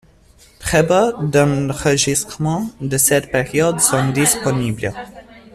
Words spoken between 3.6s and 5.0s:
sont disponibles.